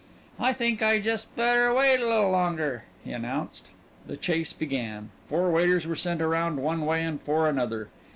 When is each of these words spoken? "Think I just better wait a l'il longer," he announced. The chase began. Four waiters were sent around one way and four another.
"Think 0.55 0.81
I 0.81 0.97
just 0.97 1.35
better 1.35 1.71
wait 1.71 1.97
a 1.99 2.03
l'il 2.07 2.31
longer," 2.31 2.85
he 3.05 3.11
announced. 3.11 3.67
The 4.07 4.17
chase 4.17 4.51
began. 4.51 5.11
Four 5.29 5.51
waiters 5.51 5.85
were 5.85 5.95
sent 5.95 6.23
around 6.23 6.57
one 6.57 6.87
way 6.87 7.03
and 7.03 7.21
four 7.21 7.47
another. 7.47 7.87